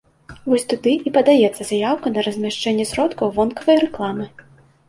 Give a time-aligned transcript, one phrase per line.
[0.51, 4.25] Вось туды і падаецца заяўка на размяшчэнне сродкаў вонкавай рэкламы.